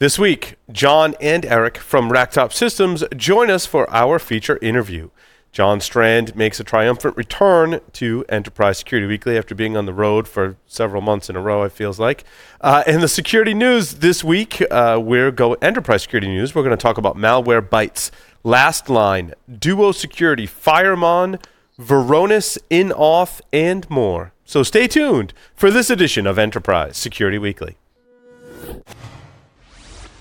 [0.00, 5.10] This week, John and Eric from Racktop Systems join us for our feature interview.
[5.50, 10.28] John Strand makes a triumphant return to Enterprise Security Weekly after being on the road
[10.28, 12.22] for several months in a row, it feels like.
[12.60, 16.54] Uh, and the security news this week, uh, we're go Enterprise Security News.
[16.54, 18.12] We're going to talk about Malwarebytes,
[18.44, 21.42] Lastline, Duo Security, Firemon,
[21.76, 24.32] Varonis, InAuth, and more.
[24.44, 27.78] So stay tuned for this edition of Enterprise Security Weekly.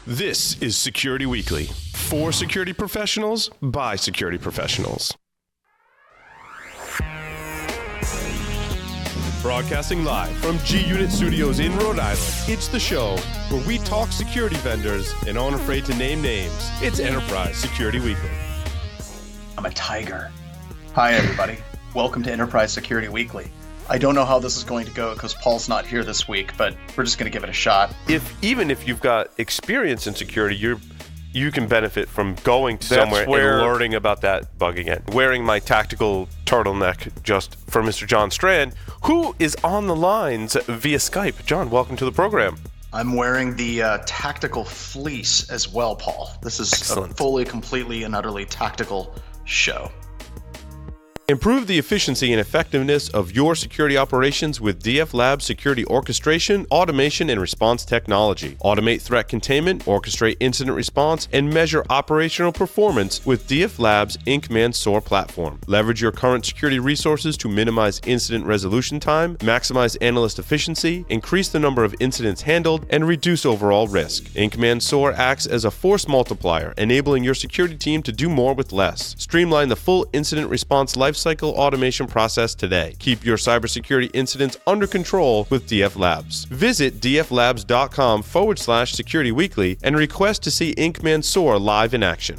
[0.10, 5.14] This is Security Weekly for security professionals by security professionals.
[9.42, 13.18] Broadcasting live from G Unit Studios in Rhode Island, it's the show
[13.50, 16.72] where we talk security vendors and aren't afraid to name names.
[16.82, 18.32] It's Enterprise Security Weekly.
[19.58, 20.32] I'm a tiger.
[20.94, 21.58] Hi, everybody.
[21.94, 23.52] Welcome to Enterprise Security Weekly.
[23.90, 26.52] I don't know how this is going to go because Paul's not here this week,
[26.58, 27.94] but we're just going to give it a shot.
[28.10, 30.80] If even if you've got experience in security, you're
[31.34, 35.04] you can benefit from going to That's somewhere where- and learning about that bug again.
[35.14, 38.08] Wearing my tactical turtleneck just for Mr.
[38.08, 41.46] John Strand, who is on the lines via Skype.
[41.46, 42.58] John, welcome to the program.
[42.92, 46.32] I'm wearing the uh, tactical fleece as well, Paul.
[46.42, 47.12] This is Excellent.
[47.14, 49.92] a fully, completely, and utterly tactical show.
[51.30, 57.30] Improve the efficiency and effectiveness of your security operations with DF Labs security orchestration, automation,
[57.30, 58.56] and response technology.
[58.64, 65.02] Automate threat containment, orchestrate incident response, and measure operational performance with DF Labs IncMan SOAR
[65.02, 65.60] platform.
[65.68, 71.60] Leverage your current security resources to minimize incident resolution time, maximize analyst efficiency, increase the
[71.60, 74.24] number of incidents handled, and reduce overall risk.
[74.30, 78.72] IncMan SOAR acts as a force multiplier, enabling your security team to do more with
[78.72, 79.14] less.
[79.18, 82.96] Streamline the full incident response lifecycle automation process today.
[83.00, 86.46] Keep your cybersecurity incidents under control with DF Labs.
[86.46, 92.38] Visit dflabs.com forward slash security weekly and request to see IncMan SOAR live in action.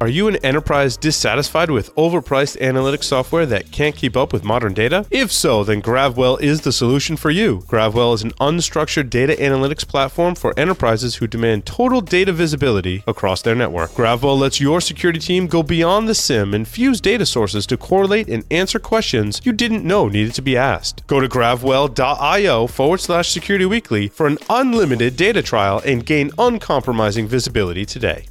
[0.00, 4.72] Are you an enterprise dissatisfied with overpriced analytics software that can't keep up with modern
[4.72, 5.04] data?
[5.10, 7.64] If so, then GravWell is the solution for you.
[7.66, 13.42] GravWell is an unstructured data analytics platform for enterprises who demand total data visibility across
[13.42, 13.90] their network.
[13.90, 18.28] GravWell lets your security team go beyond the SIEM and fuse data sources to correlate
[18.28, 21.04] and answer questions you didn't know needed to be asked.
[21.08, 27.26] Go to gravwell.io forward slash security weekly for an unlimited data trial and gain uncompromising
[27.26, 28.26] visibility today.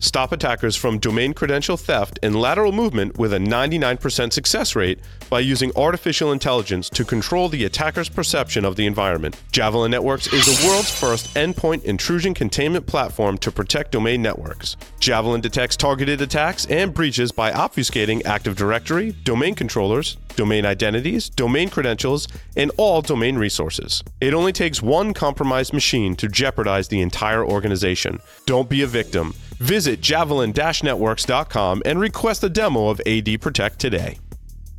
[0.00, 5.40] Stop attackers from domain credential theft and lateral movement with a 99% success rate by
[5.40, 9.40] using artificial intelligence to control the attacker's perception of the environment.
[9.50, 14.76] Javelin Networks is the world's first endpoint intrusion containment platform to protect domain networks.
[15.00, 21.68] Javelin detects targeted attacks and breaches by obfuscating Active Directory, domain controllers, domain identities, domain
[21.68, 24.04] credentials, and all domain resources.
[24.20, 28.20] It only takes one compromised machine to jeopardize the entire organization.
[28.46, 29.34] Don't be a victim.
[29.58, 34.18] Visit javelin-networks.com and request a demo of AD Protect today.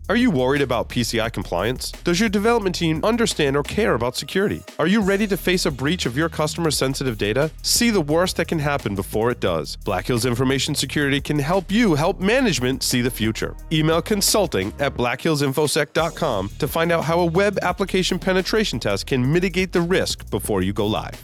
[0.09, 1.91] Are you worried about PCI compliance?
[1.91, 4.63] Does your development team understand or care about security?
[4.79, 7.51] Are you ready to face a breach of your customer sensitive data?
[7.61, 9.75] See the worst that can happen before it does.
[9.75, 13.55] Black Hills Information Security can help you help management see the future.
[13.71, 19.71] Email consulting at blackhillsinfosec.com to find out how a web application penetration test can mitigate
[19.73, 21.23] the risk before you go live.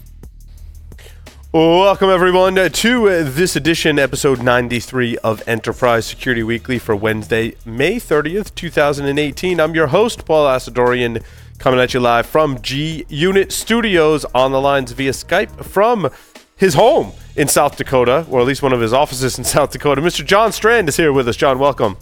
[1.55, 7.95] Welcome, everyone, to uh, this edition, episode 93 of Enterprise Security Weekly for Wednesday, May
[7.95, 9.61] 30th, 2018.
[9.61, 11.23] I'm your host, Paul Asadoorian,
[11.57, 16.09] coming at you live from G Unit Studios on the lines via Skype from
[16.57, 20.01] his home in South Dakota, or at least one of his offices in South Dakota.
[20.01, 20.25] Mr.
[20.25, 21.37] John Strand is here with us.
[21.37, 21.95] John, welcome.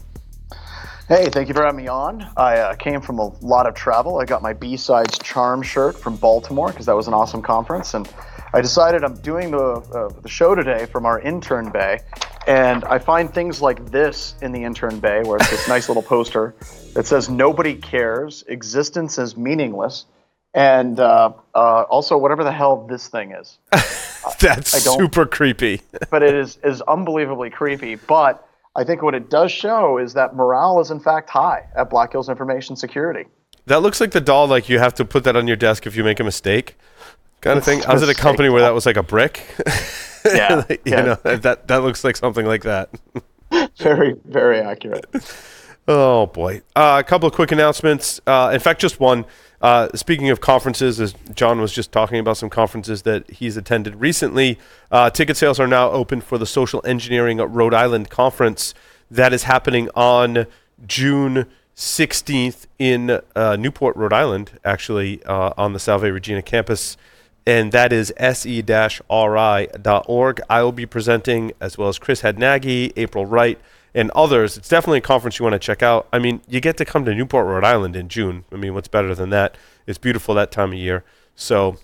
[1.07, 2.27] Hey, thank you for having me on.
[2.37, 4.17] I uh, came from a lot of travel.
[4.17, 7.93] I got my B-Sides Charm shirt from Baltimore because that was an awesome conference.
[7.93, 8.09] And
[8.55, 12.01] I decided I'm doing the, uh, the show today from our intern bay.
[12.45, 16.03] And I find things like this in the intern bay where it's this nice little
[16.03, 16.53] poster
[16.93, 20.05] that says, Nobody cares, existence is meaningless.
[20.53, 23.57] And uh, uh, also, whatever the hell this thing is.
[24.39, 25.81] That's super creepy.
[26.11, 27.95] but it is, is unbelievably creepy.
[27.95, 31.89] But I think what it does show is that morale is in fact high at
[31.89, 33.25] Black Hills Information Security.
[33.65, 35.95] That looks like the doll, like you have to put that on your desk if
[35.95, 36.77] you make a mistake,
[37.43, 37.85] kind of thing.
[37.85, 39.45] I was at a company where that was like a brick.
[40.25, 41.01] Yeah, you yeah.
[41.01, 42.89] know that that looks like something like that.
[43.77, 45.05] Very, very accurate.
[45.85, 46.61] Oh boy!
[46.77, 48.21] Uh, a couple of quick announcements.
[48.25, 49.25] Uh, in fact, just one.
[49.61, 53.95] Uh, speaking of conferences, as John was just talking about some conferences that he's attended
[53.97, 54.57] recently,
[54.91, 58.73] uh, ticket sales are now open for the Social Engineering Rhode Island conference
[59.11, 60.47] that is happening on
[60.87, 66.97] June 16th in uh, Newport, Rhode Island, actually uh, on the Salve Regina campus.
[67.45, 69.01] And that is se-ri.org.
[70.49, 73.59] I will be presenting, as well as Chris Hadnagy, April Wright,
[73.93, 74.57] and others.
[74.57, 76.07] It's definitely a conference you want to check out.
[76.11, 78.45] I mean, you get to come to Newport, Rhode Island in June.
[78.51, 79.57] I mean, what's better than that?
[79.85, 81.03] It's beautiful that time of year.
[81.35, 81.77] So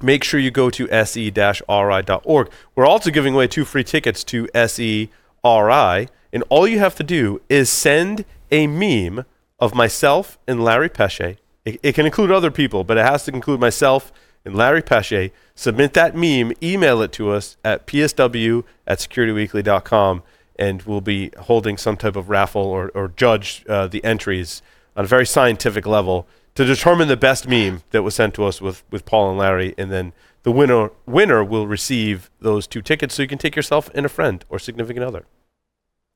[0.00, 2.50] make sure you go to se-ri.org.
[2.74, 7.40] We're also giving away two free tickets to SERI, and all you have to do
[7.48, 9.24] is send a meme
[9.58, 11.36] of myself and Larry Pesce.
[11.64, 14.12] It, it can include other people, but it has to include myself
[14.44, 15.30] and Larry Pesce.
[15.54, 20.22] Submit that meme, email it to us at psw at securityweekly.com,
[20.56, 24.62] and we'll be holding some type of raffle or, or judge uh, the entries
[24.96, 28.60] on a very scientific level to determine the best meme that was sent to us
[28.60, 30.12] with, with Paul and Larry, and then
[30.44, 34.08] the winner winner will receive those two tickets so you can take yourself and a
[34.08, 35.24] friend or significant other.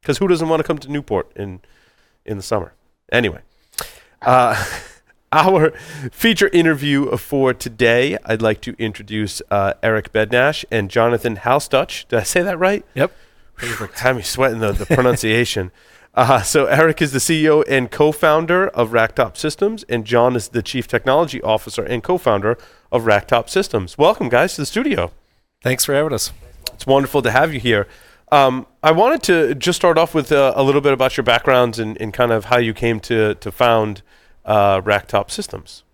[0.01, 1.61] Because who doesn't want to come to Newport in
[2.25, 2.75] in the summer?
[3.11, 3.41] Anyway,
[4.23, 4.65] uh,
[5.33, 5.71] our
[6.11, 12.09] feature interview for today, I'd like to introduce uh, Eric Bednash and Jonathan Halstuch.
[12.09, 12.85] Did I say that right?
[12.95, 13.13] Yep.
[13.97, 15.71] Had me sweating the, the pronunciation.
[16.15, 20.63] Uh, so Eric is the CEO and co-founder of Racktop Systems, and John is the
[20.63, 22.59] chief technology officer and co-founder
[22.91, 23.97] of Racktop Systems.
[23.97, 25.13] Welcome, guys, to the studio.
[25.63, 26.33] Thanks for having us.
[26.73, 27.87] It's wonderful to have you here.
[28.33, 31.79] Um, I wanted to just start off with uh, a little bit about your backgrounds
[31.79, 34.03] and, and, kind of how you came to to found
[34.49, 35.85] uh, Racktop Systems.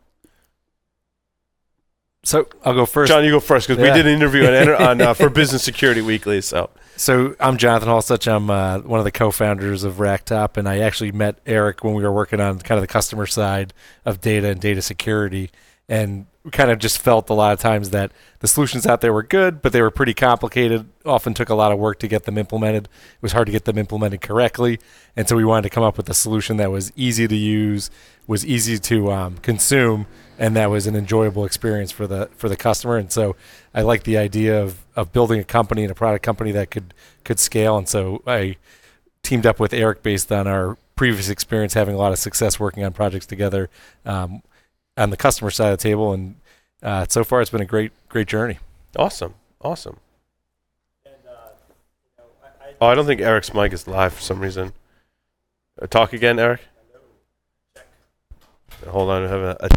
[2.23, 3.11] So I'll go first.
[3.11, 3.93] John, you go first because yeah.
[3.93, 6.41] we did an interview on, on uh, for Business Security Weekly.
[6.41, 8.27] So, so I'm Jonathan Halstuch.
[8.27, 12.03] I'm uh, one of the co-founders of Racktop, and I actually met Eric when we
[12.03, 13.75] were working on kind of the customer side
[14.07, 15.51] of data and data security.
[15.89, 19.13] And we kind of just felt a lot of times that the solutions out there
[19.13, 20.87] were good, but they were pretty complicated.
[21.07, 22.85] Often took a lot of work to get them implemented.
[22.85, 24.79] It was hard to get them implemented correctly,
[25.17, 27.91] and so we wanted to come up with a solution that was easy to use,
[28.27, 30.07] was easy to um, consume,
[30.39, 32.99] and that was an enjoyable experience for the for the customer.
[32.99, 33.37] And so
[33.75, 36.93] I like the idea of of building a company and a product company that could
[37.25, 37.79] could scale.
[37.79, 38.57] And so I
[39.23, 42.85] teamed up with Eric based on our previous experience having a lot of success working
[42.85, 43.71] on projects together
[44.05, 44.43] um,
[44.97, 46.13] on the customer side of the table.
[46.13, 46.37] And
[46.83, 48.59] uh, so far, it's been a great great journey.
[48.97, 49.99] Awesome, awesome.
[51.05, 51.49] And, uh,
[52.05, 54.73] you know, I, I oh, I don't think Eric's mic is live for some reason.
[55.81, 56.61] Uh, talk again, Eric.
[58.89, 59.69] Hold on, I have a, a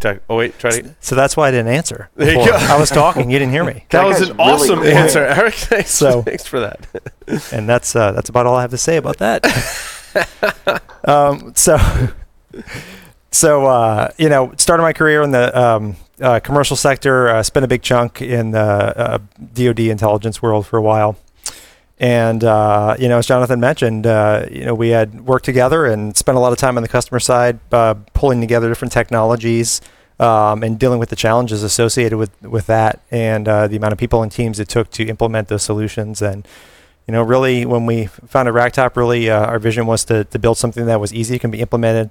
[0.00, 0.22] tech.
[0.28, 0.94] Oh wait, try to.
[1.00, 2.10] So that's why I didn't answer.
[2.14, 2.52] There you go.
[2.52, 3.72] I was talking, you didn't hear me.
[3.72, 4.88] that, that was an really awesome cool.
[4.88, 5.54] answer, Eric.
[5.74, 6.86] Thanks, so, thanks for that.
[7.52, 9.44] and that's uh, that's about all I have to say about that.
[11.04, 11.76] um, so,
[13.34, 17.28] so uh, you know, started my career in the um, uh, commercial sector.
[17.28, 19.20] Uh, spent a big chunk in the
[19.54, 21.16] DoD uh, intelligence world for a while.
[21.98, 26.16] And uh, you know, as Jonathan mentioned, uh, you know, we had worked together and
[26.16, 27.58] spent a lot of time on the customer side,
[28.14, 29.80] pulling together different technologies
[30.20, 33.98] um, and dealing with the challenges associated with with that, and uh, the amount of
[33.98, 36.22] people and teams it took to implement those solutions.
[36.22, 36.46] And
[37.06, 40.58] you know, really, when we founded Racktop, really, uh, our vision was to to build
[40.58, 42.10] something that was easy, can be implemented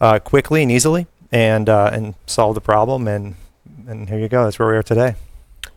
[0.00, 3.08] uh, quickly and easily, and and solve the problem.
[3.08, 3.34] And
[3.86, 4.44] and here you go.
[4.44, 5.14] That's where we are today.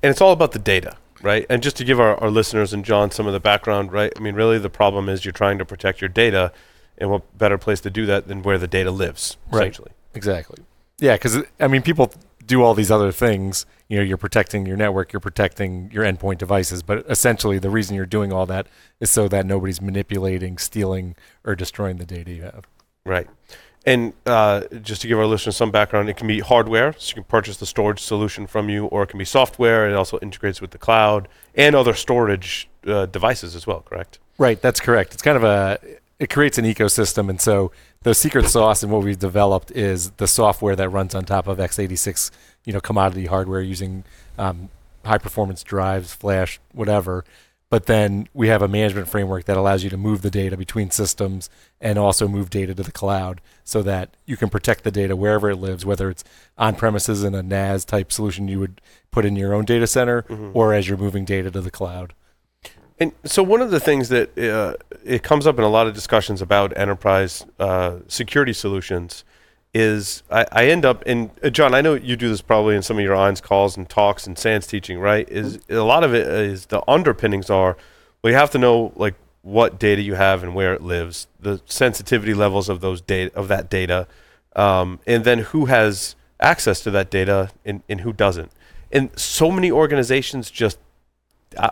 [0.01, 1.45] And it's all about the data right?
[1.49, 4.13] And just to give our, our listeners and John some of the background, right?
[4.15, 6.51] I mean, really, the problem is you're trying to protect your data,
[6.97, 9.63] and what better place to do that than where the data lives, right.
[9.63, 9.91] essentially.
[10.13, 10.63] Exactly.
[10.99, 12.13] Yeah, because I mean, people
[12.45, 13.65] do all these other things.
[13.89, 17.95] You know, you're protecting your network, you're protecting your endpoint devices, but essentially, the reason
[17.95, 18.67] you're doing all that
[18.99, 22.65] is so that nobody's manipulating, stealing, or destroying the data you have.
[23.05, 23.27] Right.
[23.85, 27.13] And uh, just to give our listeners some background, it can be hardware, so you
[27.15, 29.87] can purchase the storage solution from you, or it can be software.
[29.87, 33.81] It also integrates with the cloud and other storage uh, devices as well.
[33.81, 34.17] Correct?
[34.39, 34.59] Right.
[34.59, 35.13] That's correct.
[35.13, 35.79] It's kind of a
[36.17, 37.71] it creates an ecosystem, and so
[38.03, 41.57] the secret sauce in what we've developed is the software that runs on top of
[41.57, 42.31] x86,
[42.63, 44.03] you know, commodity hardware using
[44.37, 44.69] um,
[45.03, 47.25] high performance drives, flash, whatever
[47.75, 50.89] but then we have a management framework that allows you to move the data between
[50.89, 51.49] systems
[51.81, 55.49] and also move data to the cloud so that you can protect the data wherever
[55.49, 56.23] it lives, whether it's
[56.57, 58.79] on premises in a NAS type solution you would
[59.11, 60.51] put in your own data center mm-hmm.
[60.53, 62.13] or as you're moving data to the cloud.
[62.97, 65.93] And so one of the things that uh, it comes up in a lot of
[65.93, 69.25] discussions about enterprise uh, security solutions
[69.75, 71.75] is I, I, end up in uh, John.
[71.75, 74.39] I know you do this probably in some of your ONS calls and talks and
[74.39, 75.27] SANS teaching, right?
[75.29, 77.75] Is a lot of it is the underpinnings are
[78.23, 81.61] well, you have to know like what data you have and where it lives, the
[81.65, 84.07] sensitivity levels of those data of that data,
[84.55, 88.53] um, and then who has access to that data and, and who doesn't.
[88.93, 90.79] And so many organizations just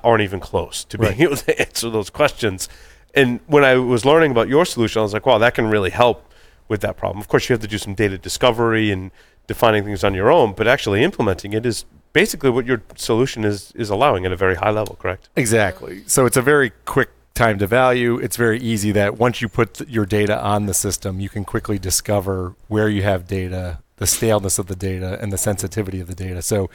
[0.03, 1.22] aren't even close to being right.
[1.22, 2.67] able to answer those questions.
[3.15, 5.91] And when I was learning about your solution, I was like, wow, that can really
[5.91, 6.33] help
[6.67, 7.20] with that problem.
[7.20, 9.12] Of course, you have to do some data discovery and
[9.48, 13.72] defining things on your own, but actually implementing it is basically what your solution is
[13.75, 15.29] is allowing at a very high level, correct?
[15.36, 16.03] Exactly.
[16.05, 18.17] So it's a very quick time to value.
[18.17, 21.43] It's very easy that once you put th- your data on the system, you can
[21.43, 26.08] quickly discover where you have data, the staleness of the data, and the sensitivity of
[26.08, 26.43] the data.
[26.43, 26.70] So,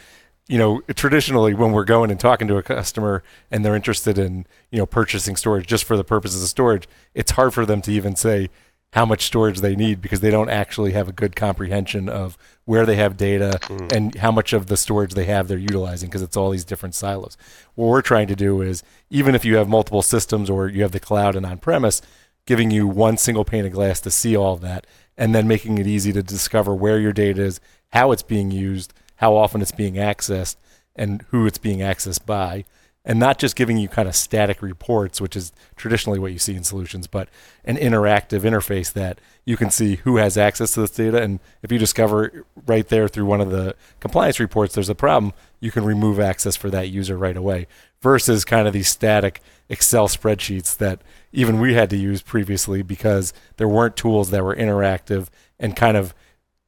[0.48, 4.46] you know, traditionally when we're going and talking to a customer and they're interested in,
[4.70, 7.92] you know, purchasing storage just for the purposes of storage, it's hard for them to
[7.92, 8.48] even say
[8.94, 12.86] how much storage they need because they don't actually have a good comprehension of where
[12.86, 13.92] they have data Mm.
[13.92, 16.94] and how much of the storage they have they're utilizing because it's all these different
[16.94, 17.36] silos.
[17.74, 20.92] What we're trying to do is even if you have multiple systems or you have
[20.92, 22.00] the cloud and on premise,
[22.46, 24.86] giving you one single pane of glass to see all of that
[25.18, 28.94] and then making it easy to discover where your data is, how it's being used,
[29.16, 30.56] how often it's being accessed,
[30.96, 32.64] and who it's being accessed by
[33.08, 36.54] and not just giving you kind of static reports, which is traditionally what you see
[36.54, 37.30] in solutions, but
[37.64, 41.22] an interactive interface that you can see who has access to this data.
[41.22, 45.32] And if you discover right there through one of the compliance reports there's a problem,
[45.58, 47.66] you can remove access for that user right away
[48.02, 51.00] versus kind of these static Excel spreadsheets that
[51.32, 55.96] even we had to use previously because there weren't tools that were interactive and kind
[55.96, 56.14] of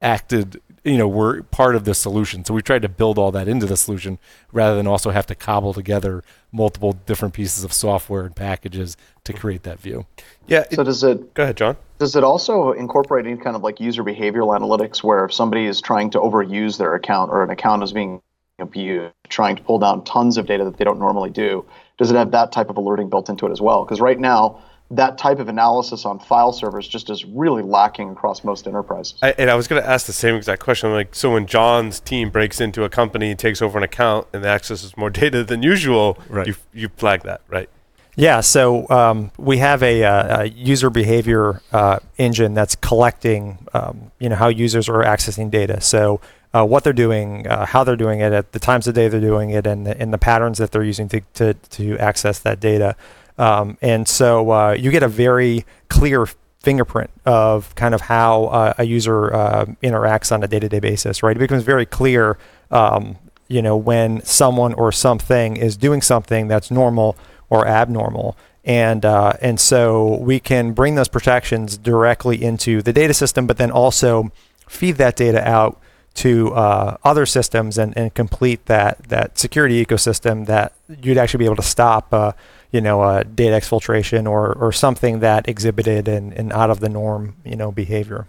[0.00, 3.46] acted you know were part of the solution so we tried to build all that
[3.48, 4.18] into the solution
[4.52, 6.22] rather than also have to cobble together
[6.52, 10.06] multiple different pieces of software and packages to create that view
[10.46, 10.64] Yeah.
[10.70, 11.76] it- So does it go ahead, John.
[11.98, 15.80] does it also incorporate any kind of like user behavioral analytics where if somebody is
[15.80, 18.22] trying to overuse their account or an account is being
[18.58, 21.64] abused, trying to pull down tons of data that they don't normally do,
[21.98, 23.84] does it have that type of alerting built into it as well?
[23.84, 24.58] Because right now,
[24.90, 29.14] that type of analysis on file servers just is really lacking across most enterprises.
[29.22, 30.88] I, and I was going to ask the same exact question.
[30.88, 34.44] I'm like, so when John's team breaks into a company, takes over an account, and
[34.44, 36.46] accesses more data than usual, Right.
[36.46, 37.68] you you flag that, right?
[38.16, 44.10] Yeah, so um, we have a, uh, a user behavior uh, engine that's collecting, um,
[44.18, 45.80] you know, how users are accessing data.
[45.80, 46.20] So
[46.52, 49.20] uh, what they're doing, uh, how they're doing it, at the times of day they're
[49.20, 52.58] doing it, and the, and the patterns that they're using to, to, to access that
[52.58, 52.96] data.
[53.38, 56.26] Um, and so uh, you get a very clear
[56.60, 61.34] fingerprint of kind of how uh, a user uh, interacts on a day-to-day basis, right?
[61.36, 62.38] It becomes very clear,
[62.70, 63.16] um,
[63.48, 67.16] you know, when someone or something is doing something that's normal
[67.48, 68.36] or abnormal.
[68.62, 73.56] And uh, and so we can bring those protections directly into the data system, but
[73.56, 74.30] then also
[74.68, 75.80] feed that data out
[76.14, 81.44] to uh, other systems and, and complete that that security ecosystem that you'd actually be
[81.44, 82.32] able to stop, uh,
[82.72, 86.88] you know, uh, data exfiltration or, or something that exhibited an, an out of the
[86.88, 88.26] norm, you know, behavior.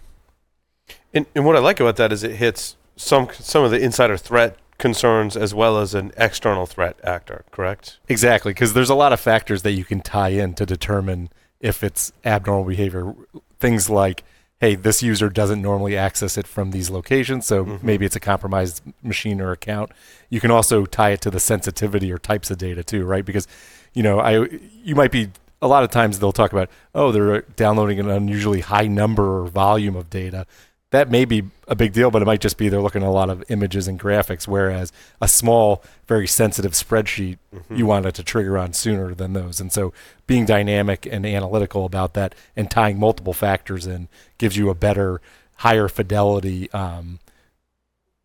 [1.12, 4.16] And, and what I like about that is it hits some some of the insider
[4.16, 7.44] threat concerns as well as an external threat actor.
[7.50, 7.98] Correct?
[8.08, 11.84] Exactly, because there's a lot of factors that you can tie in to determine if
[11.84, 13.14] it's abnormal behavior.
[13.60, 14.24] Things like,
[14.62, 17.84] hey, this user doesn't normally access it from these locations, so mm-hmm.
[17.84, 19.90] maybe it's a compromised machine or account.
[20.30, 23.24] You can also tie it to the sensitivity or types of data too, right?
[23.24, 23.48] Because,
[23.92, 24.46] you know, I
[24.84, 28.60] you might be a lot of times they'll talk about, oh, they're downloading an unusually
[28.60, 30.46] high number or volume of data.
[30.92, 33.10] That may be a big deal, but it might just be they're looking at a
[33.10, 37.38] lot of images and graphics, whereas a small, very sensitive spreadsheet,
[37.74, 39.58] you want it to trigger on sooner than those.
[39.58, 39.94] And so
[40.26, 45.22] being dynamic and analytical about that and tying multiple factors in gives you a better,
[45.56, 47.20] higher fidelity um,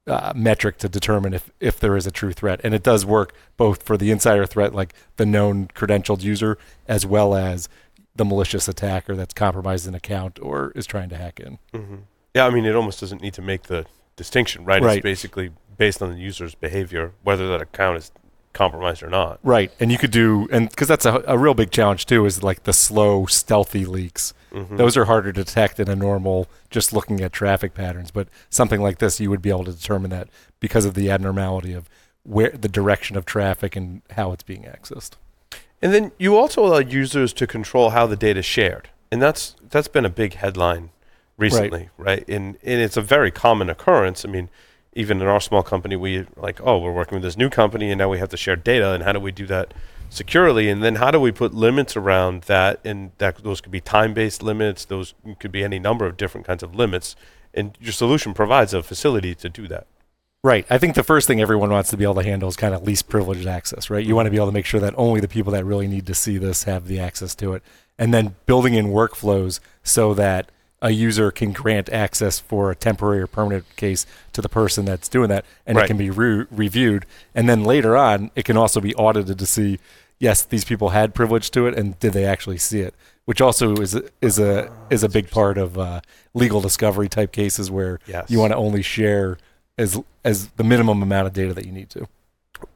[0.05, 2.59] uh, metric to determine if, if there is a true threat.
[2.65, 7.05] And it does work both for the insider threat, like the known credentialed user, as
[7.05, 7.69] well as
[8.13, 11.59] the malicious attacker that's compromised an account or is trying to hack in.
[12.38, 12.48] Yeah.
[12.48, 14.77] I mean, it almost doesn't need to make the distinction, right?
[14.77, 15.03] It's Right.
[15.03, 18.12] basically based on the user's behavior, whether that account is
[18.53, 19.39] compromised or not.
[19.44, 22.41] Right, and you could do, and because that's a, a real big challenge too, is
[22.41, 24.34] like the slow, stealthy leaks.
[24.51, 24.77] Mm-hmm.
[24.77, 28.10] Those are harder to detect in a normal, just looking at traffic patterns.
[28.10, 30.29] But something like this, you would be able to determine that
[30.60, 31.88] because of the abnormality of
[32.24, 35.12] where the direction of traffic and how it's being accessed.
[35.79, 39.56] And then you also allow users to control how the data is shared, and that's
[39.70, 40.89] that's been a big headline
[41.38, 42.27] recently, right?
[42.27, 44.25] And and it's a very common occurrence.
[44.25, 44.50] I mean,
[44.94, 48.00] even in our small company, we like, oh, we're working with this new company, and
[48.00, 49.74] now we have to share data, and how do we do that
[50.10, 50.70] securely?
[50.70, 52.79] And then how do we put limits around that?
[52.84, 54.86] And that those could be time-based limits.
[54.86, 57.15] Those could be any number of different kinds of limits.
[57.53, 59.88] And your solution provides a facility to do that.
[60.44, 60.65] Right.
[60.70, 62.84] I think the first thing everyone wants to be able to handle is kind of
[62.84, 64.06] least privileged access, right?
[64.06, 66.06] You want to be able to make sure that only the people that really need
[66.06, 67.63] to see this have the access to it.
[67.98, 73.19] And then building in workflows so that a user can grant access for a temporary
[73.22, 75.86] or permanent case to the person that's doing that and Right.
[75.86, 77.05] it can be re- reviewed.
[77.34, 79.79] And then later on, it can also be audited to see,
[80.19, 82.93] yes, these people had privilege to it and did they actually see it?
[83.25, 86.00] Which also is a, is a is a big part of uh,
[86.34, 88.29] legal discovery type cases where Yes.
[88.29, 89.38] you want to only share
[89.77, 92.07] as as the minimum amount of data that you need to.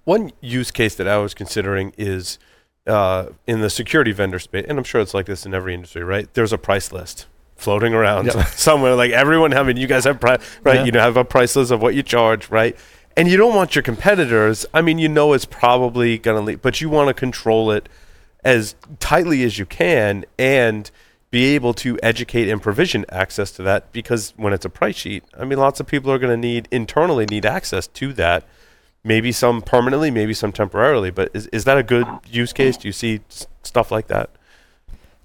[0.04, 2.38] One use case that I was considering is
[2.86, 6.04] uh, in the security vendor space, and I'm sure it's like this in every industry,
[6.04, 6.28] right?
[6.34, 7.28] There's a price list
[7.62, 8.48] floating around Yep.
[8.56, 8.96] somewhere.
[8.96, 10.76] Like everyone, having, you guys have pri- right?
[10.78, 10.84] Yeah.
[10.86, 12.76] You know, have a price list of what you charge, right?
[13.18, 14.66] And you don't want your competitors.
[14.74, 17.88] I mean, you know, it's probably going to leak, but you want to control it
[18.44, 20.90] as tightly as you can and
[21.30, 25.24] be able to educate and provision access to that because when it's a price sheet,
[25.38, 28.46] I mean, lots of people are going to need internally need access to that.
[29.04, 31.10] Maybe some permanently, maybe some temporarily.
[31.10, 32.78] But is, is that a good use case?
[32.78, 34.30] Do you see s- stuff like that?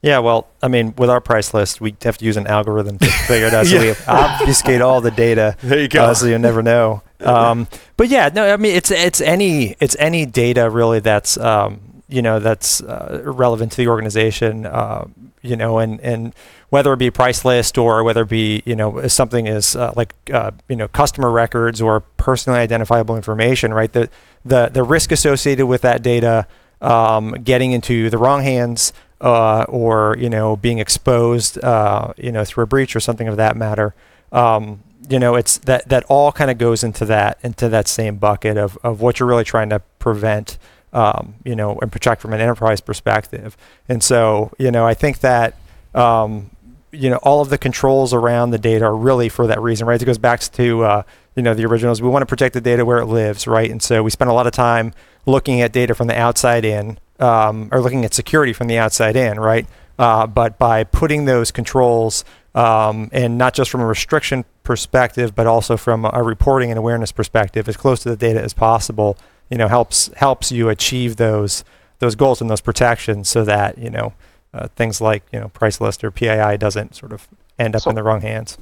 [0.06, 3.06] Yeah, well, I mean, with our price list, we have to use an algorithm to
[3.06, 3.66] figure it out.
[3.66, 6.04] So we obfuscate all the data, There you go.
[6.04, 7.02] uh, so you never know.
[7.18, 12.02] Um, but yeah, no, I mean, it's it's any it's any data really that's um,
[12.08, 14.66] you know that's uh, relevant to the organization.
[14.66, 15.06] Uh,
[15.40, 16.34] you know, and and
[16.68, 20.14] whether it be price list or whether it be you know something is uh, like
[20.30, 23.90] uh, you know customer records or personally identifiable information, right?
[23.90, 24.10] The
[24.44, 26.46] the the risk associated with that data
[26.82, 32.44] um, getting into the wrong hands uh, or you know being exposed uh, you know
[32.44, 33.94] through a breach or something of that matter.
[34.32, 38.16] Um, you know, it's that that all kind of goes into that into that same
[38.16, 40.58] bucket of of what you're really trying to prevent.
[40.92, 43.54] Um, you know, and protect from an enterprise perspective.
[43.86, 45.54] And so, you know, I think that
[45.94, 46.50] um,
[46.92, 50.00] you know all of the controls around the data are really for that reason, right?
[50.00, 51.02] It goes back to uh,
[51.34, 52.00] you know the originals.
[52.00, 53.70] We want to protect the data where it lives, right?
[53.70, 54.94] And so we spend a lot of time
[55.26, 59.16] looking at data from the outside in, um, or looking at security from the outside
[59.16, 59.66] in, right?
[59.98, 65.46] Uh, but by putting those controls, um, and not just from a restriction perspective, but
[65.46, 69.16] also from a reporting and awareness perspective, as close to the data as possible,
[69.50, 71.64] you know, helps helps you achieve those
[71.98, 74.12] those goals and those protections, so that you know
[74.52, 77.90] uh, things like you know price list or PII doesn't sort of end up So-
[77.90, 78.58] in the wrong hands.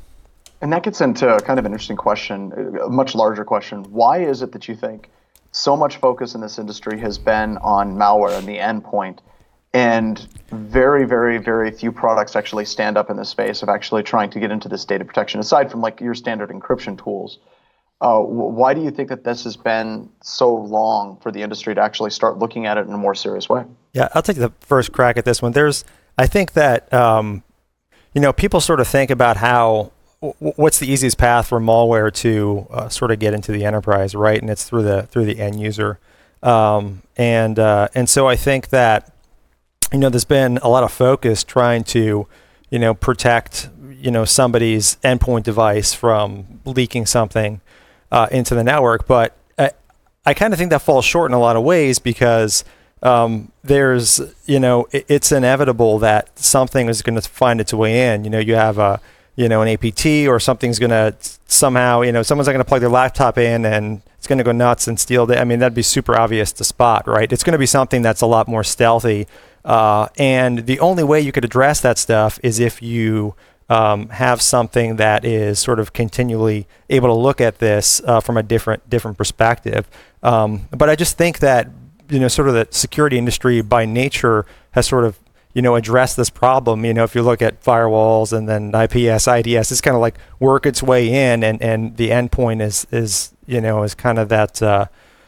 [0.61, 3.84] And that gets into kind of an interesting question, a much larger question.
[3.92, 5.11] Why is it that you think
[5.54, 9.20] so much focus in this industry has been on malware and the endpoint,
[9.73, 14.30] and very, very, very few products actually stand up in the space of actually trying
[14.30, 17.38] to get into this data protection, aside from like your standard encryption tools?
[18.00, 21.80] Uh, why do you think that this has been so long for the industry to
[21.80, 23.64] actually start looking at it in a more serious way?
[23.93, 25.52] Yeah, I'll take the first crack at this one.
[25.52, 25.84] There's,
[26.19, 27.45] I think that, um,
[28.12, 29.93] you know, people sort of think about how,
[30.39, 34.41] what's the easiest path for malware to uh, sort of get into the enterprise, right?
[34.41, 35.99] And it's through the through the end user,
[36.43, 39.13] um, and uh, and so I think that,
[39.93, 42.26] you know, there's been a lot of focus trying to,
[42.71, 47.60] you know, protect, you know, somebody's endpoint device from leaking something
[48.10, 49.37] uh, into the network, but
[50.26, 52.65] I, kind of think that falls short in a lot of ways because
[53.02, 58.15] um, there's, you know, it, it's inevitable that something is going to find its way
[58.15, 58.25] in.
[58.25, 59.00] You know, you have a,
[59.36, 61.14] you know, an APT or something's going to
[61.47, 64.44] somehow, you know, someone's not going to plug their laptop in and it's going to
[64.44, 65.26] go nuts and steal.
[65.26, 67.30] The, I mean, that'd be super obvious to spot, right?
[67.32, 69.26] It's going to be something that's a lot more stealthy.
[69.64, 73.34] Uh, and the only way you could address that stuff is if you
[73.68, 78.36] um, have something that is sort of continually able to look at this uh, from
[78.36, 79.88] a different different perspective.
[80.23, 81.68] Um, but I just think that
[82.10, 85.18] you know, sort of the security industry by nature has sort of
[85.54, 86.84] you know address this problem.
[86.84, 90.17] You know, if you look at firewalls and then IPS, IDS, it's kind of like
[90.38, 94.28] work its way in, and and the endpoint is is you know is kind of
[94.28, 94.86] that uh,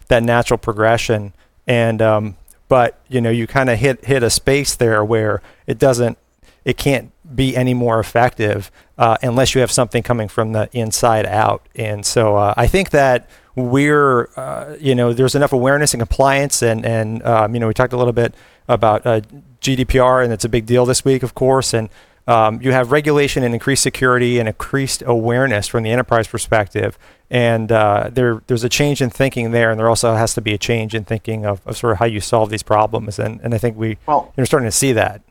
[0.09, 1.33] that natural progression.
[1.67, 2.37] And um,
[2.69, 6.19] but you know, you kind of hit hit a space there where it doesn't
[6.65, 11.27] it can't be any more effective uh, unless you have something coming from the inside
[11.27, 11.67] out.
[11.75, 16.63] And so uh, I think that we're, uh, you know, there's enough awareness and compliance,
[16.63, 18.35] and and um, you know, we talked a little bit
[18.69, 19.23] about uh,
[19.61, 21.89] GDPR, and it's a big deal this week, of course, and.
[22.29, 26.99] Um, you have regulation and increased security and increased awareness from the enterprise perspective,
[27.31, 30.53] and uh, there there's a change in thinking there, and there also has to be
[30.53, 33.55] a change in thinking of, of sort of how you solve these problems, and and
[33.55, 35.23] I think we Well- you're starting to see that.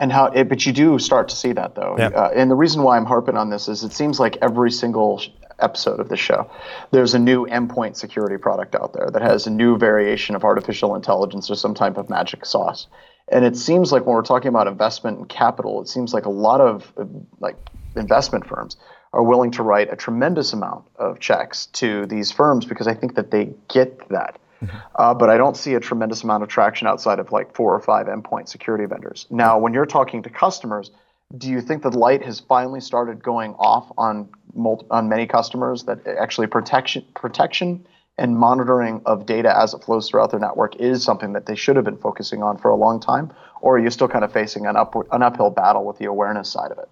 [0.00, 1.96] And how, it, but you do start to see that though.
[1.98, 2.08] Yeah.
[2.08, 5.22] Uh, and the reason why I'm harping on this is it seems like every single
[5.60, 6.50] episode of the show,
[6.90, 10.94] there's a new endpoint security product out there that has a new variation of artificial
[10.94, 12.88] intelligence or some type of magic sauce.
[13.28, 16.30] And it seems like when we're talking about investment and capital, it seems like a
[16.30, 16.92] lot of
[17.40, 17.56] like
[17.96, 18.76] investment firms
[19.12, 23.14] are willing to write a tremendous amount of checks to these firms because I think
[23.14, 24.38] that they get that.
[24.96, 27.80] Uh, but I don't see a tremendous amount of traction outside of like four or
[27.80, 29.26] five endpoint security vendors.
[29.30, 30.90] Now, when you're talking to customers,
[31.36, 34.28] do you think the light has finally started going off on
[34.90, 37.84] on many customers that actually protection protection
[38.16, 41.74] and monitoring of data as it flows throughout their network is something that they should
[41.76, 44.66] have been focusing on for a long time, or are you still kind of facing
[44.66, 46.88] an upward, an uphill battle with the awareness side of it?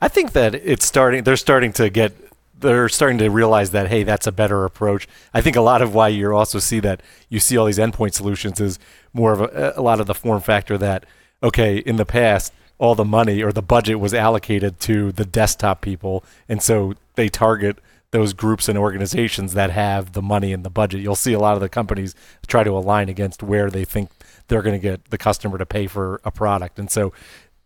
[0.00, 1.22] I think that it's starting.
[1.22, 2.12] They're starting to get
[2.58, 5.08] they're starting to realize that hey, that's a better approach.
[5.34, 8.14] I think a lot of why you also see that you see all these endpoint
[8.14, 8.78] solutions is
[9.12, 11.04] more of a, a lot of the form factor that
[11.42, 15.80] okay, in the past all the money or the budget was allocated to the desktop
[15.80, 17.78] people, and so they target
[18.10, 21.00] those groups and organizations that have the money and the budget.
[21.00, 22.14] You'll see a lot of the companies
[22.46, 24.10] try to align against where they think
[24.48, 27.12] they're going to get the customer to pay for a product, and so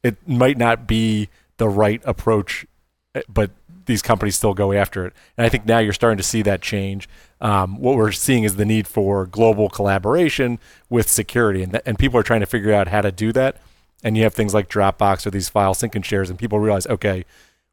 [0.02, 2.66] it might not be the right approach,
[3.14, 3.50] eh, but
[3.90, 5.12] these companies still go after it.
[5.36, 7.08] And I think now you're starting to see that change.
[7.40, 11.98] Um, what we're seeing is the need for global collaboration with security, and, th- and
[11.98, 13.56] people are trying to figure out how to do that.
[14.02, 16.86] And you have things like Dropbox or these file sync and shares, and people realize,
[16.86, 17.24] okay,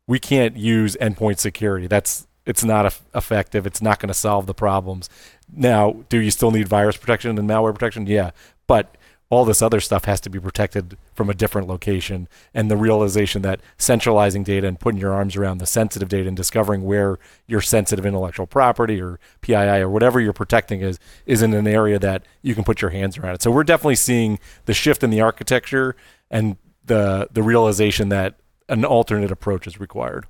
[0.08, 1.88] we can't use endpoint security.
[1.88, 3.67] That's it's not effective.
[3.67, 5.10] It's not going to solve the problems.
[5.51, 8.08] Now, do you still need virus protection and malware protection?
[8.08, 8.32] Yeah,
[8.67, 8.95] but
[9.30, 12.28] all this other stuff has to be protected from a different location.
[12.54, 16.38] And the realization that centralizing data and putting your arms around the sensitive data and
[16.38, 21.54] discovering where your sensitive intellectual property or PII or whatever you're protecting is, is in
[21.54, 23.42] an area that you can put your hands around it.
[23.42, 25.96] So we're definitely seeing the shift in the architecture
[26.32, 28.36] and the, the realization that
[28.70, 30.26] an alternate approach is required.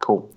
[0.00, 0.34] Cool.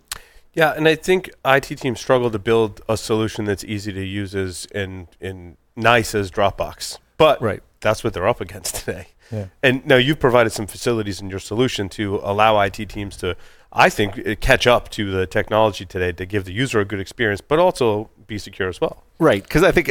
[0.53, 4.35] Yeah, and I think IT teams struggle to build a solution that's easy to use
[4.35, 6.99] as and, and nice as Dropbox.
[7.23, 7.63] But right.
[7.81, 9.07] that's what they're up against today.
[9.31, 9.47] Yeah.
[9.63, 13.35] And now you've provided some facilities in your solution to allow IT teams to,
[13.71, 16.99] I think, uh, catch up to the technology today to give the user a good
[16.99, 19.03] experience, but also be secure as well.
[19.19, 19.89] Right, because I think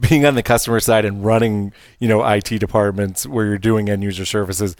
[0.00, 4.02] being on the customer side and running, you know, IT departments where you're doing end
[4.02, 4.76] user services,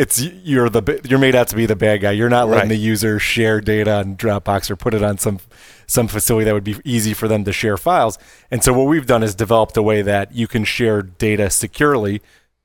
[0.00, 2.12] it's you're the you're made out to be the bad guy.
[2.12, 2.68] You're not letting right.
[2.70, 5.40] the user share data on Dropbox or put it on some
[5.86, 8.18] some facility that would be easy for them to share files.
[8.50, 12.22] And so what we've done is developed a way that you can share data securely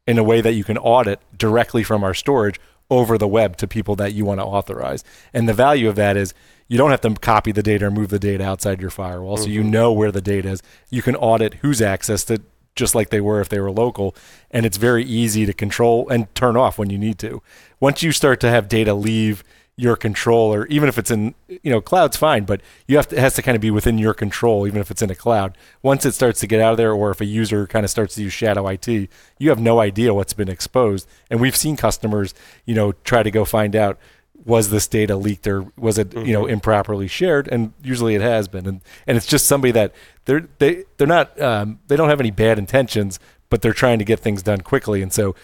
[0.08, 2.58] in a way that you can audit directly from our storage
[2.90, 5.04] over the web to people that you want to authorize.
[5.34, 6.34] And the value of that is
[6.70, 9.36] you don't have to copy the data or move the data outside your firewall.
[9.36, 9.44] Mm-hmm.
[9.44, 9.72] So you mm-hmm.
[9.72, 10.64] know where the data is.
[10.90, 12.44] You can audit who's accessed it
[12.76, 14.16] just like they were if they were local.
[14.52, 17.42] And it's very easy to control and turn off when you need to.
[17.80, 19.44] Once you start to have data leave
[19.78, 23.18] your control or even if it's in you know cloud's fine but you have to
[23.18, 25.58] it has to kind of be within your control even if it's in a cloud
[25.84, 28.16] once it starts to get out of there or if a user kind of starts
[28.16, 32.34] to use shadow IT you have no idea what's been exposed and we've seen customers
[32.64, 34.00] you know try to go find out
[34.46, 36.26] was this data leaked or was it mm-hmm.
[36.26, 36.54] you know mm-hmm.
[36.54, 39.92] improperly shared and usually it has been and and it's just somebody that
[40.26, 44.06] they're they they're not um, they don't have any bad intentions but they're trying to
[44.06, 45.36] get things done quickly and so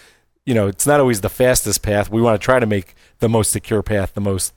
[0.45, 3.29] you know it's not always the fastest path we want to try to make the
[3.29, 4.53] most secure path, the most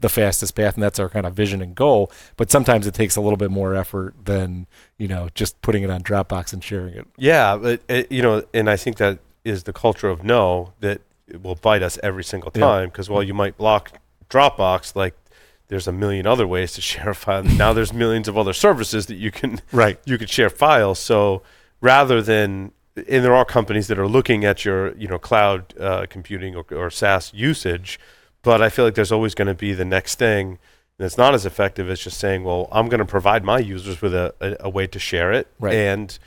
[0.00, 2.10] the fastest path, and that's our kind of vision and goal.
[2.36, 4.66] But sometimes it takes a little bit more effort than
[4.98, 7.06] you know just putting it on Dropbox and sharing it.
[7.16, 11.02] Yeah, but it, you know, and I think that is the culture of no that
[11.42, 13.14] will bite us every single time because yeah.
[13.14, 13.92] while you might block
[14.28, 15.14] Dropbox, like
[15.68, 17.42] there's a million other ways to share a file.
[17.42, 20.98] now there's millions of other services that you can right you could share files.
[20.98, 21.42] So
[21.80, 26.06] rather than and there are companies that are looking at your you know cloud uh,
[26.08, 27.98] computing or, or SaaS usage,
[28.42, 30.58] but I feel like there's always going to be the next thing
[30.98, 34.14] that's not as effective as just saying, well, I'm going to provide my users with
[34.14, 35.74] a, a, a way to share it, right.
[35.74, 36.18] and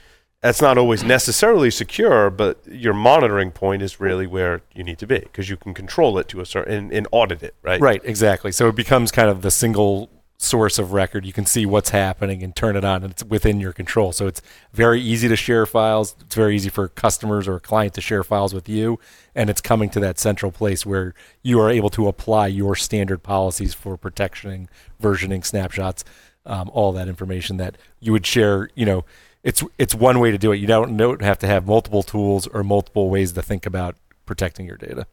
[0.41, 5.07] that's not always necessarily secure, but your monitoring point is really where you need to
[5.07, 7.81] be because you can control it to a certain and, and audit it, right?
[7.81, 8.51] Right, exactly.
[8.51, 11.25] So it becomes kind of the single source of record.
[11.25, 14.11] You can see what's happening and turn it on, and it's within your control.
[14.11, 14.41] So it's
[14.73, 16.15] very easy to share files.
[16.21, 18.99] It's very easy for customers or a client to share files with you,
[19.33, 23.23] and it's coming to that central place where you are able to apply your standard
[23.23, 24.69] policies for protectioning,
[25.01, 26.03] versioning, snapshots,
[26.45, 28.69] um, all that information that you would share.
[28.75, 29.05] You know,
[29.45, 30.57] it's it's one way to do it.
[30.57, 34.65] You don't, don't have to have multiple tools or multiple ways to think about protecting
[34.65, 35.07] your data.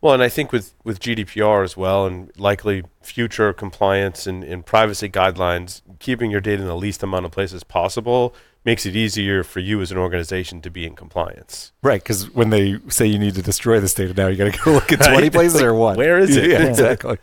[0.00, 4.64] Well, and I think with, with GDPR as well, and likely future compliance and, and
[4.64, 9.42] privacy guidelines, keeping your data in the least amount of places possible makes it easier
[9.42, 11.72] for you as an organization to be in compliance.
[11.82, 14.58] Right, because when they say you need to destroy this data now, you got to
[14.62, 15.96] go look at 20 places or what?
[15.96, 16.50] Where is it?
[16.50, 17.18] Yeah, exactly.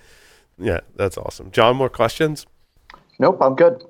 [0.57, 1.51] yeah, that's awesome.
[1.51, 2.45] John, more questions?
[3.19, 3.83] Nope, I'm good.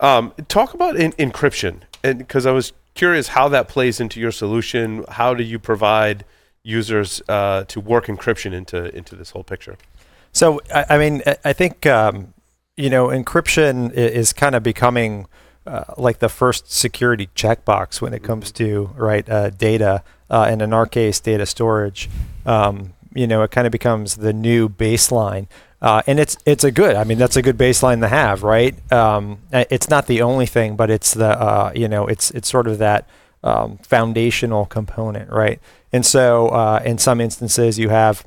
[0.00, 4.30] Um, talk about in- encryption, and because I was curious how that plays into your
[4.30, 5.04] solution.
[5.08, 6.24] How do you provide
[6.62, 9.76] users uh, to work encryption into into this whole picture?
[10.32, 12.34] So I, I mean, I think um,
[12.76, 15.26] you know encryption is kind of becoming
[15.66, 18.26] uh, like the first security checkbox when it mm-hmm.
[18.26, 22.08] comes to right uh, data, uh, and in our case, data storage.
[22.46, 25.46] Um, you know, it kind of becomes the new baseline.
[25.84, 26.96] Uh, and it's it's a good.
[26.96, 28.74] I mean, that's a good baseline to have, right?
[28.90, 32.66] Um, it's not the only thing, but it's the uh, you know, it's it's sort
[32.66, 33.06] of that
[33.42, 35.60] um, foundational component, right?
[35.92, 38.26] And so, uh, in some instances, you have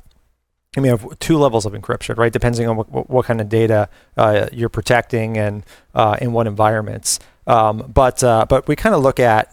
[0.76, 2.32] I mean, have two levels of encryption, right?
[2.32, 5.66] Depending on what, what, kind of data uh, you're protecting and
[5.96, 7.18] uh, in what environments.
[7.48, 9.52] Um, but uh, but we kind of look at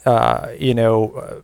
[0.59, 1.41] you know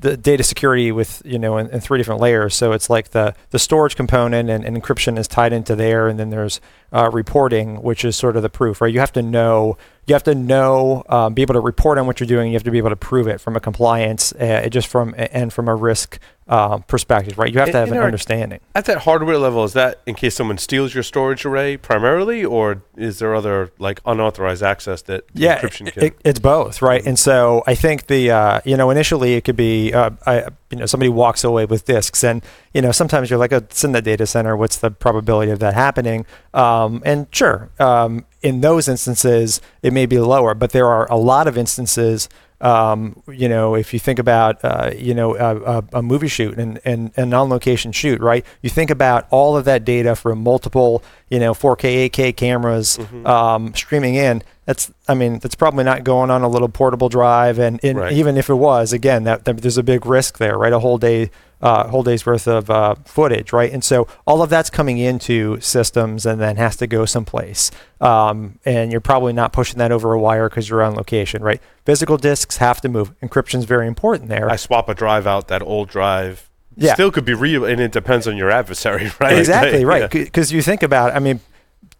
[0.00, 2.54] the data security with you know in, in, three different layers.
[2.54, 6.18] So it's like the the storage component and, and encryption is tied into there, and
[6.18, 6.60] then there's
[6.92, 8.92] uh, reporting, which is sort of the proof, right?
[8.92, 12.20] You have to know you have to know um, be able to report on what
[12.20, 12.48] you're doing.
[12.48, 15.52] You have to be able to prove it from a compliance, uh, just from and
[15.52, 17.52] from a risk um, perspective, right?
[17.52, 18.60] You have to have an understanding.
[18.74, 22.82] At that hardware level, is that in case someone steals your storage array primarily, or
[22.96, 26.04] is there other like unauthorized access that yeah, encryption can?
[26.04, 27.04] It, it's both, right?
[27.04, 30.78] And so I think the uh, you know initially it could be uh, I, you
[30.78, 33.90] know somebody walks away with disks, and you know sometimes you're like, oh, it's in
[33.90, 34.56] the data center.
[34.56, 36.26] What's the probability of that happening?
[36.54, 41.16] Um, and sure, um, in those instances it may be lower, but there are a
[41.16, 42.28] lot of instances
[42.60, 46.56] um, you know, if you think about, uh, you know, a, a, a, movie shoot
[46.56, 48.46] and, and, an on-location shoot, right?
[48.62, 53.26] You think about all of that data from multiple, you know, 4K, 8K cameras mm-hmm.
[53.26, 54.42] um, streaming in.
[54.66, 58.12] That's, I mean, that's probably not going on a little portable drive, and, and right.
[58.12, 60.72] even if it was, again, that, that, there's a big risk there, right?
[60.72, 63.72] A whole day uh, whole day's worth of uh, footage, right?
[63.72, 67.70] And so all of that's coming into systems and then has to go someplace.
[68.00, 71.60] Um, and you're probably not pushing that over a wire because you're on location, right?
[71.84, 73.18] Physical disks have to move.
[73.20, 74.50] Encryption is very important there.
[74.50, 76.94] I swap a drive out, that old drive yeah.
[76.94, 79.38] still could be real, and it depends on your adversary, right?
[79.38, 80.10] Exactly, right.
[80.10, 80.56] Because yeah.
[80.56, 81.40] you think about, I mean,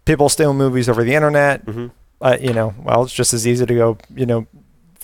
[0.05, 1.65] people steal movies over the internet.
[1.65, 1.87] Mm-hmm.
[2.21, 4.47] Uh, you know, well, it's just as easy to go, you know,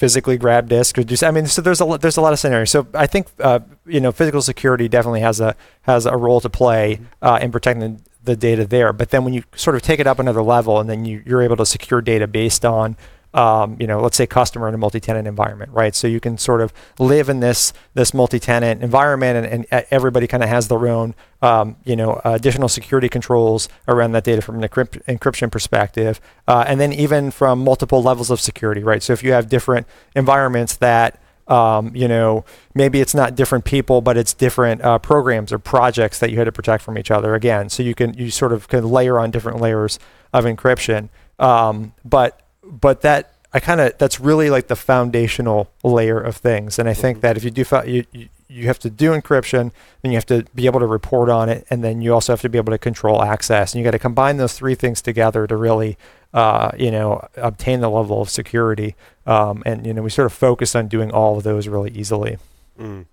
[0.03, 2.71] physically grab disk or do I mean so there's a there's a lot of scenarios
[2.73, 6.51] so I think uh, you know physical security definitely has a has a role to
[6.51, 7.05] play mm-hmm.
[7.25, 10.09] uh, in protecting the, the, data there but then when you sort of take it
[10.09, 12.97] up another level and then you, you're able to secure data based on
[13.35, 15.95] um, you know, let's say customer in a multi-tenant environment, right?
[15.95, 20.43] So you can sort of live in this this multi-tenant environment, and, and everybody kind
[20.43, 24.69] of has their own, um, you know, additional security controls around that data from an
[24.69, 29.03] encrypt- encryption perspective, uh, and then even from multiple levels of security, right?
[29.03, 31.19] So if you have different environments that
[31.49, 36.21] um, you know, maybe it's not different people, but it's different uh, programs or projects
[36.21, 37.35] that you had to protect from each other.
[37.35, 39.99] Again, so you can you sort of can layer on different layers
[40.33, 41.09] of encryption.
[41.39, 46.79] Um, but but that I kind of that's really like the foundational layer of things.
[46.79, 47.27] And I think mm-hmm.
[47.27, 49.73] that if you do you, you you have to do encryption,
[50.03, 52.43] then you have to be able to report on it, and then you also have
[52.43, 53.73] to be able to control access.
[53.73, 55.97] And you got to combine those three things together to really,
[56.35, 58.95] uh, you know, obtain the level of security.
[59.27, 62.39] Um, and you know, we sort of focus on doing all of those really easily.
[62.79, 63.07] Mm.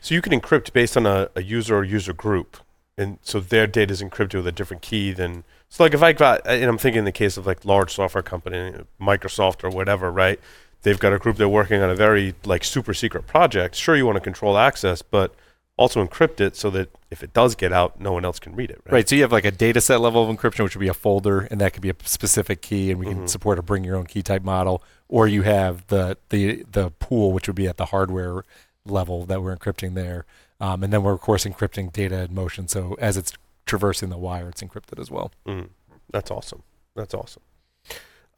[0.00, 2.58] So you can encrypt based on a, a user or user group,
[2.96, 5.44] and so their data is encrypted with a different key than
[5.74, 8.22] so like if I got, and I'm thinking in the case of like large software
[8.22, 10.38] company, Microsoft or whatever, right?
[10.82, 13.74] They've got a group they're working on a very like super secret project.
[13.74, 15.34] Sure, you want to control access, but
[15.76, 18.70] also encrypt it so that if it does get out, no one else can read
[18.70, 18.82] it.
[18.84, 18.92] Right.
[18.92, 20.94] right so you have like a data set level of encryption, which would be a
[20.94, 23.26] folder, and that could be a specific key, and we can mm-hmm.
[23.26, 24.80] support a bring your own key type model.
[25.08, 28.44] Or you have the the the pool, which would be at the hardware
[28.86, 30.24] level that we're encrypting there.
[30.60, 32.68] Um, and then we're of course encrypting data in motion.
[32.68, 33.32] So as it's
[33.66, 35.32] traversing the wire, it's encrypted as well.
[35.46, 35.68] Mm.
[36.10, 36.62] That's awesome.
[36.94, 37.42] That's awesome.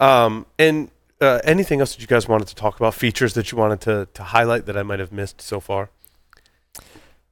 [0.01, 2.95] Um, and uh, anything else that you guys wanted to talk about?
[2.95, 5.91] Features that you wanted to to highlight that I might have missed so far?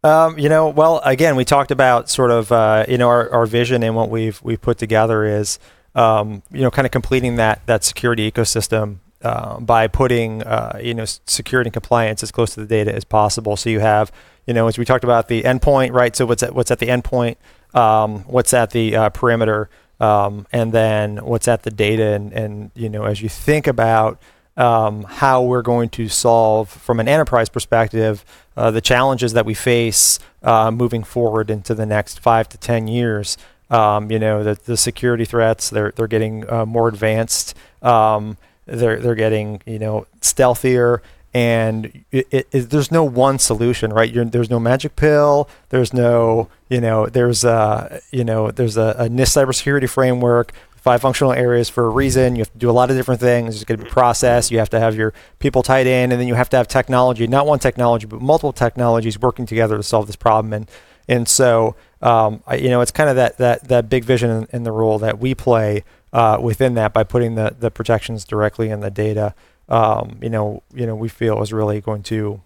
[0.02, 3.46] Um, you know, well, again, we talked about sort of uh, you know our, our
[3.46, 5.58] vision and what we've we've put together is
[5.94, 10.92] um, you know kind of completing that that security ecosystem uh, by putting uh, you
[10.92, 13.56] know security and compliance as close to the data as possible.
[13.56, 14.12] So you have
[14.46, 16.14] you know as we talked about the endpoint, right?
[16.14, 17.36] So what's at what's at the endpoint,
[17.74, 22.12] um, what's at the uh, perimeter, um, and then what's at the data.
[22.12, 24.20] And, and you know, as you think about
[24.58, 28.24] um, how we're going to solve from an enterprise perspective
[28.56, 32.86] uh, the challenges that we face uh, moving forward into the next five to ten
[32.86, 33.38] years.
[33.70, 37.56] Um, you know, the, the security threats they're they're getting more advanced.
[37.80, 41.00] Um, they're they're getting you know stealthier
[41.34, 44.10] and it, it, it, there's no one solution, right?
[44.10, 45.48] You're, there's no magic pill.
[45.70, 51.00] There's no, you know, there's a, you know, there's a, a NIST cybersecurity framework, five
[51.00, 52.36] functional areas for a reason.
[52.36, 53.56] You have to do a lot of different things.
[53.56, 54.52] It's going to be process.
[54.52, 57.26] You have to have your people tied in, and then you have to have technology,
[57.26, 60.52] not one technology, but multiple technologies working together to solve this problem.
[60.52, 60.70] And
[61.08, 64.46] and so, um, I, you know, it's kind of that that that big vision in,
[64.52, 65.82] in the role that we play
[66.14, 69.34] uh, within that by putting the the protections directly in the data
[69.68, 72.40] um, you know, you know, we feel is really going to,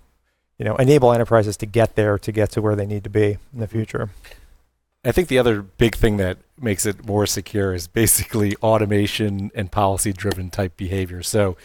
[0.58, 3.38] you know, enable enterprises to get there to get to where they need to be
[3.52, 4.10] in the future.
[5.04, 9.70] I think the other big thing that makes it more secure is basically automation and
[9.70, 11.22] policy driven type behavior.
[11.22, 11.56] So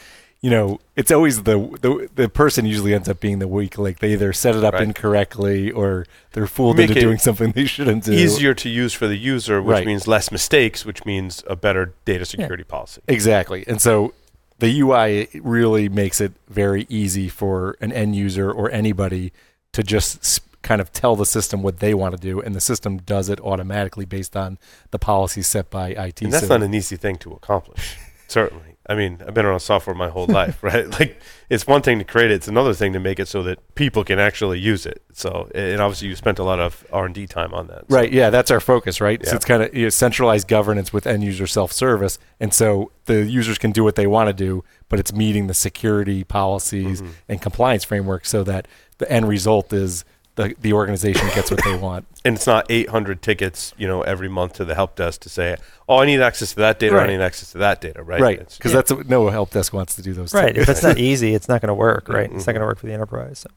[0.43, 3.99] you know, it's always the, the the person usually ends up being the weak link.
[3.99, 4.83] They either set it up Right.
[4.83, 8.11] incorrectly or they're fooled Make into doing something they shouldn't do.
[8.11, 9.87] Easier to use for the user, which Right.
[9.87, 13.01] means less mistakes, which means a better data security policy.
[13.07, 13.63] Exactly.
[13.67, 14.13] And so
[14.59, 19.31] the UI really makes it very easy for an end user or anybody
[19.71, 22.61] to just s- kind of tell the system what they want to do, and the
[22.61, 24.57] system does it automatically based on
[24.91, 26.21] the policies set by IT.
[26.25, 27.95] And that's So- not an easy thing to accomplish.
[28.27, 28.72] Certainly.
[28.89, 30.89] I mean, I've been around software my whole life, right?
[30.99, 33.75] Like, it's one thing to create it; it's another thing to make it so that
[33.75, 35.01] people can actually use it.
[35.13, 37.85] So, and obviously, you spent a lot of R and D time on that.
[37.89, 38.11] so- Right.
[38.11, 39.25] Yeah, that's our focus, right?
[39.25, 42.91] So it's kind of you know, centralized governance with end user self service, and so
[43.05, 47.01] the users can do what they want to do, but it's meeting the security policies
[47.01, 47.11] Mm-hmm.
[47.29, 48.67] and compliance framework so that
[48.97, 50.03] the end result is
[50.35, 52.05] the the organization gets what they want.
[52.25, 55.57] and it's not 800 tickets, you know, every month to the help desk to say,
[55.87, 56.95] "Oh, I need access to that data.
[56.95, 58.21] or I need access to that data." Right.
[58.21, 58.39] Right.
[58.39, 60.33] It's- Because that's what, no help desk wants to do those.
[60.33, 60.53] Right.
[60.55, 60.63] things.
[60.63, 62.09] If it's not easy, it's not going to work.
[62.09, 62.31] Right.
[62.31, 63.39] It's not going to work for the enterprise.
[63.39, 63.49] So.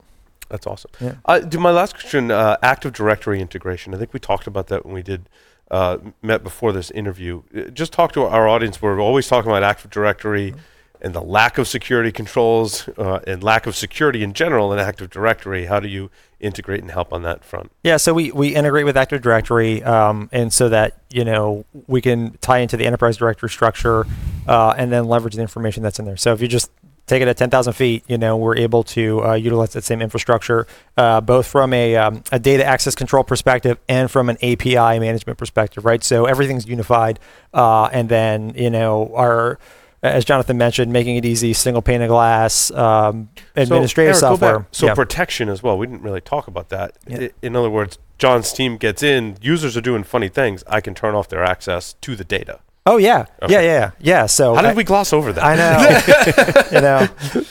[0.49, 0.91] That's awesome.
[1.01, 1.15] Yeah.
[1.25, 3.93] Uh, do my last question, uh, Active Directory integration.
[3.95, 5.29] I think we talked about that when we did
[5.73, 7.43] uh, met before this interview.
[7.57, 8.81] Uh, Just talk to our audience.
[8.81, 10.55] We're always talking about Active Directory
[11.01, 15.11] and the lack of security controls uh, and lack of security in general in Active
[15.11, 15.67] Directory.
[15.67, 17.71] How do you integrate and help on that front?
[17.83, 22.01] Yeah, so we, we integrate with Active Directory, um, and so that you know we
[22.01, 24.07] can tie into the enterprise directory structure,
[24.47, 26.17] uh, and then leverage the information that's in there.
[26.17, 26.71] So if you just
[27.07, 30.67] take it at 10,000 feet, you know we're able to uh, utilize that same infrastructure,
[30.97, 35.39] uh, both from a, um, a data access control perspective and from an API management
[35.39, 36.03] perspective, right?
[36.03, 37.19] So everything's unified,
[37.55, 39.59] uh, and then you know our
[40.03, 44.67] as Jonathan mentioned, making it easy, single pane of glass, um, administrative so, Eric, software.
[44.73, 44.95] So Yeah.
[44.95, 45.77] protection as well.
[45.79, 46.93] We didn't really talk about that.
[47.07, 47.19] Yeah.
[47.21, 49.37] I- In other words, John's team gets in.
[49.41, 50.63] Users are doing funny things.
[50.67, 52.61] I can turn off their access to the data.
[52.89, 53.53] Oh yeah, Okay.
[53.55, 54.27] yeah, yeah, yeah.
[54.27, 55.43] So How did I- we gloss over that?
[55.43, 56.63] I know.
[56.77, 57.09] you know.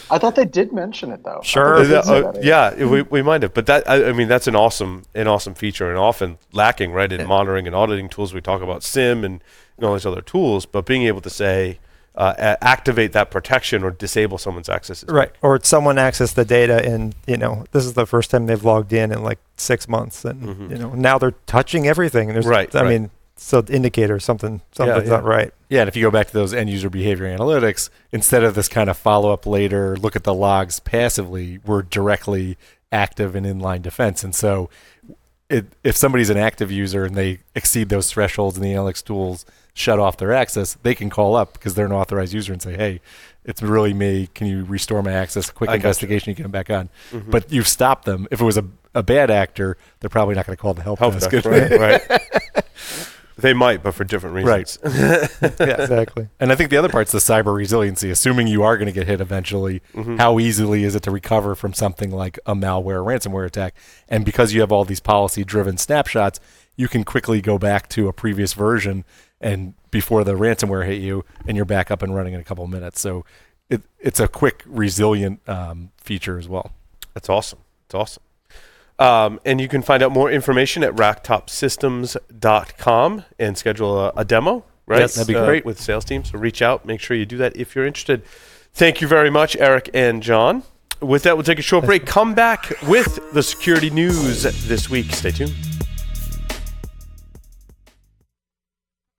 [0.10, 1.42] I thought they did mention it though.
[1.44, 1.76] Sure.
[1.80, 2.44] thought they did Uh, say that.
[2.44, 5.54] yeah, we, we might have, but that I, I mean that's an awesome an awesome
[5.54, 8.34] feature and often lacking right in monitoring and auditing tools.
[8.34, 9.44] We talk about SIEM and
[9.84, 11.80] all these other tools, but being able to say
[12.18, 15.32] uh, activate that protection or disable someone's access is Right.
[15.42, 18.94] Or someone access the data and, you know, this is the first time they've logged
[18.94, 20.70] in in like six months and, Mhm.
[20.72, 22.30] you know, now they're touching everything.
[22.30, 22.90] And there's, Right, I right.
[22.90, 25.10] mean, so the indicator, something, something's yeah.
[25.10, 25.52] not right.
[25.70, 28.70] Yeah, and if you go back to those end user behavior analytics, instead of this
[28.70, 32.58] kind of follow up later, look at the logs passively, we're directly
[32.94, 34.24] active and inline defense.
[34.24, 34.70] And so
[35.50, 39.46] it, if somebody's an active user and they exceed those thresholds and the analytics tools
[39.74, 42.76] shut off their access, they can call up because they're an authorized user and say,
[42.76, 43.02] hey,
[43.44, 44.28] it's really me.
[44.34, 45.52] Can you restore my access?
[45.52, 46.90] Quick I investigation, you get them back on.
[47.12, 47.30] Mhm.
[47.30, 48.28] But you've stopped them.
[48.32, 51.00] If it was a, a bad actor, they're probably not going to call the help,
[51.00, 51.30] help desk.
[51.30, 51.80] desk, right?
[51.80, 52.22] right.
[53.38, 54.80] They might, but for different reasons.
[54.82, 55.30] Right.
[55.60, 56.30] Yeah, exactly.
[56.40, 58.10] And I think the other part's the cyber resiliency.
[58.10, 60.18] Assuming you are going to get hit eventually, Mhm.
[60.20, 63.76] how easily is it to recover from something like a malware or ransomware attack?
[64.08, 66.40] And because you have all these policy driven snapshots,
[66.78, 69.04] you can quickly go back to a previous version
[69.42, 72.64] and before the ransomware hit you, and you're back up and running in a couple
[72.64, 73.00] of minutes.
[73.02, 73.26] So
[73.70, 76.72] it, it's a quick, resilient um, feature as well.
[77.14, 77.60] That's awesome.
[77.86, 78.24] It's awesome.
[78.98, 84.64] Um, and you can find out more information at racktopsystems.com and schedule a, a demo,
[84.86, 85.00] right?
[85.02, 85.66] Yes, that'd be Uh, great.
[85.66, 86.24] With sales team.
[86.24, 86.86] So reach out.
[86.86, 88.24] Make sure you do that if you're interested.
[88.74, 90.64] Thank you very much, Eric and John.
[91.02, 92.06] With that, we'll take a short break.
[92.06, 95.12] Come back with the security news this week.
[95.12, 95.54] Stay tuned.